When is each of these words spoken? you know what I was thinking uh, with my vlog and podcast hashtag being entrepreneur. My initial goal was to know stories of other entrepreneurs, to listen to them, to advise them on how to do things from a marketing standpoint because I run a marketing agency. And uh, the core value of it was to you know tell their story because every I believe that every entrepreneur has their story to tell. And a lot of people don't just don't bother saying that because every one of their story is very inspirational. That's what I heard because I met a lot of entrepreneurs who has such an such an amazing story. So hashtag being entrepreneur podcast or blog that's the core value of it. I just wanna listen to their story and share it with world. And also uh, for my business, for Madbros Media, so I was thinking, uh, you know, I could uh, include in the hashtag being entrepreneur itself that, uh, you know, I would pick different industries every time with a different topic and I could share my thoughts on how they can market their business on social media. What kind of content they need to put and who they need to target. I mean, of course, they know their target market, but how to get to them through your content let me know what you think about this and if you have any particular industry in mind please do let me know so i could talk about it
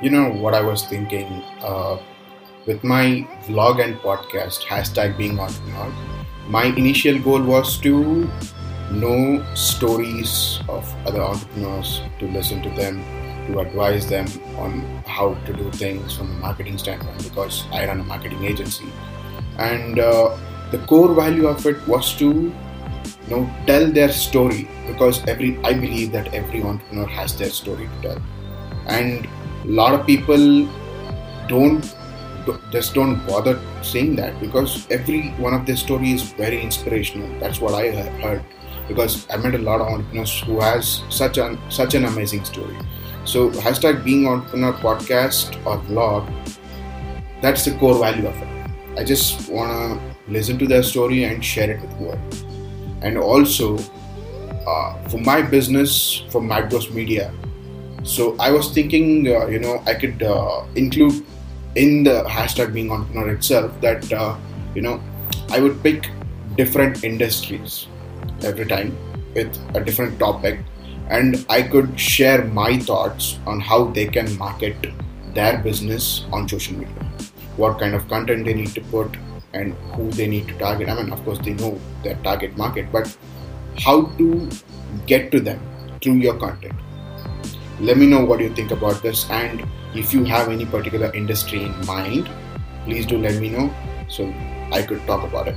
you 0.00 0.10
know 0.10 0.30
what 0.30 0.54
I 0.54 0.60
was 0.60 0.86
thinking 0.86 1.26
uh, 1.60 1.98
with 2.66 2.84
my 2.84 3.26
vlog 3.46 3.82
and 3.82 3.96
podcast 3.96 4.64
hashtag 4.64 5.16
being 5.16 5.38
entrepreneur. 5.40 5.92
My 6.46 6.64
initial 6.64 7.18
goal 7.18 7.42
was 7.42 7.78
to 7.78 8.30
know 8.92 9.44
stories 9.54 10.60
of 10.68 10.84
other 11.06 11.20
entrepreneurs, 11.20 12.00
to 12.20 12.30
listen 12.30 12.62
to 12.62 12.70
them, 12.70 13.02
to 13.48 13.58
advise 13.58 14.08
them 14.08 14.26
on 14.56 14.80
how 15.06 15.34
to 15.46 15.52
do 15.52 15.70
things 15.72 16.16
from 16.16 16.30
a 16.30 16.34
marketing 16.34 16.78
standpoint 16.78 17.22
because 17.24 17.64
I 17.72 17.86
run 17.86 18.00
a 18.00 18.04
marketing 18.04 18.44
agency. 18.44 18.86
And 19.58 19.98
uh, 19.98 20.36
the 20.70 20.78
core 20.86 21.14
value 21.14 21.48
of 21.48 21.66
it 21.66 21.86
was 21.88 22.14
to 22.18 22.26
you 22.26 23.30
know 23.30 23.50
tell 23.66 23.90
their 23.90 24.12
story 24.12 24.68
because 24.86 25.26
every 25.26 25.58
I 25.64 25.74
believe 25.74 26.12
that 26.12 26.32
every 26.32 26.62
entrepreneur 26.62 27.06
has 27.06 27.36
their 27.36 27.50
story 27.50 27.88
to 27.88 28.08
tell. 28.08 28.22
And 28.86 29.28
a 29.64 29.68
lot 29.68 29.94
of 29.94 30.06
people 30.06 30.68
don't 31.48 31.94
just 32.70 32.94
don't 32.94 33.26
bother 33.26 33.60
saying 33.82 34.16
that 34.16 34.40
because 34.40 34.86
every 34.90 35.28
one 35.32 35.52
of 35.52 35.66
their 35.66 35.76
story 35.76 36.12
is 36.12 36.22
very 36.32 36.60
inspirational. 36.60 37.28
That's 37.40 37.60
what 37.60 37.74
I 37.74 37.90
heard 37.90 38.42
because 38.88 39.26
I 39.30 39.36
met 39.36 39.54
a 39.54 39.58
lot 39.58 39.82
of 39.82 39.88
entrepreneurs 39.88 40.40
who 40.40 40.60
has 40.60 41.02
such 41.10 41.36
an 41.38 41.58
such 41.70 41.94
an 41.94 42.06
amazing 42.06 42.44
story. 42.44 42.76
So 43.24 43.50
hashtag 43.50 44.04
being 44.04 44.26
entrepreneur 44.26 44.72
podcast 44.72 45.60
or 45.66 45.76
blog 45.78 46.26
that's 47.40 47.64
the 47.64 47.72
core 47.78 47.98
value 47.98 48.26
of 48.26 48.36
it. 48.42 48.48
I 48.96 49.04
just 49.04 49.48
wanna 49.48 50.00
listen 50.26 50.58
to 50.58 50.66
their 50.66 50.82
story 50.82 51.24
and 51.24 51.44
share 51.44 51.70
it 51.70 51.80
with 51.80 51.92
world. 51.98 52.44
And 53.02 53.16
also 53.16 53.78
uh, 54.66 54.98
for 55.08 55.18
my 55.18 55.40
business, 55.42 56.24
for 56.30 56.40
Madbros 56.40 56.92
Media, 56.92 57.32
so 58.04 58.36
I 58.38 58.50
was 58.50 58.72
thinking, 58.72 59.28
uh, 59.28 59.46
you 59.46 59.58
know, 59.58 59.82
I 59.86 59.94
could 59.94 60.22
uh, 60.22 60.64
include 60.74 61.24
in 61.74 62.04
the 62.04 62.24
hashtag 62.24 62.72
being 62.72 62.90
entrepreneur 62.90 63.30
itself 63.30 63.80
that, 63.80 64.12
uh, 64.12 64.36
you 64.74 64.82
know, 64.82 65.00
I 65.50 65.60
would 65.60 65.82
pick 65.82 66.10
different 66.56 67.04
industries 67.04 67.86
every 68.42 68.66
time 68.66 68.96
with 69.34 69.56
a 69.74 69.80
different 69.80 70.18
topic 70.18 70.60
and 71.08 71.44
I 71.48 71.62
could 71.62 71.98
share 71.98 72.44
my 72.44 72.78
thoughts 72.78 73.38
on 73.46 73.60
how 73.60 73.84
they 73.84 74.06
can 74.06 74.36
market 74.38 74.76
their 75.34 75.58
business 75.58 76.24
on 76.32 76.48
social 76.48 76.76
media. 76.76 76.94
What 77.56 77.78
kind 77.78 77.94
of 77.94 78.08
content 78.08 78.44
they 78.44 78.54
need 78.54 78.74
to 78.74 78.80
put 78.82 79.16
and 79.52 79.72
who 79.94 80.10
they 80.10 80.26
need 80.28 80.46
to 80.48 80.58
target. 80.58 80.88
I 80.88 80.94
mean, 80.94 81.12
of 81.12 81.24
course, 81.24 81.38
they 81.38 81.54
know 81.54 81.80
their 82.02 82.16
target 82.16 82.56
market, 82.56 82.92
but 82.92 83.16
how 83.78 84.02
to 84.18 84.48
get 85.06 85.32
to 85.32 85.40
them 85.40 85.60
through 86.02 86.16
your 86.16 86.36
content 86.36 86.74
let 87.80 87.96
me 87.96 88.06
know 88.06 88.24
what 88.24 88.40
you 88.40 88.52
think 88.54 88.72
about 88.72 89.00
this 89.02 89.30
and 89.30 89.64
if 89.94 90.12
you 90.12 90.24
have 90.24 90.48
any 90.48 90.66
particular 90.66 91.12
industry 91.14 91.62
in 91.62 91.86
mind 91.86 92.28
please 92.84 93.06
do 93.06 93.18
let 93.18 93.40
me 93.40 93.50
know 93.50 93.72
so 94.08 94.32
i 94.72 94.82
could 94.82 95.04
talk 95.06 95.22
about 95.22 95.46
it 95.46 95.56